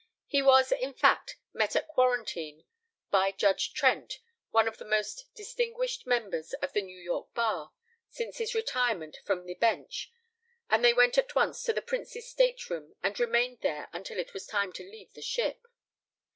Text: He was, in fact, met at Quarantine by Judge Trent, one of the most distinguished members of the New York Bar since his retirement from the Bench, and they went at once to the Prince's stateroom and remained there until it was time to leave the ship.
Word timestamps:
He 0.25 0.41
was, 0.41 0.71
in 0.71 0.95
fact, 0.95 1.37
met 1.53 1.75
at 1.75 1.87
Quarantine 1.87 2.65
by 3.11 3.31
Judge 3.31 3.71
Trent, 3.71 4.17
one 4.49 4.67
of 4.67 4.77
the 4.79 4.83
most 4.83 5.25
distinguished 5.35 6.07
members 6.07 6.53
of 6.53 6.73
the 6.73 6.81
New 6.81 6.97
York 6.99 7.31
Bar 7.35 7.71
since 8.09 8.39
his 8.39 8.55
retirement 8.55 9.17
from 9.23 9.45
the 9.45 9.53
Bench, 9.53 10.11
and 10.71 10.83
they 10.83 10.95
went 10.95 11.19
at 11.19 11.35
once 11.35 11.61
to 11.65 11.73
the 11.73 11.83
Prince's 11.83 12.27
stateroom 12.27 12.95
and 13.03 13.19
remained 13.19 13.59
there 13.61 13.89
until 13.93 14.17
it 14.17 14.33
was 14.33 14.47
time 14.47 14.73
to 14.73 14.83
leave 14.91 15.13
the 15.13 15.21
ship. 15.21 15.67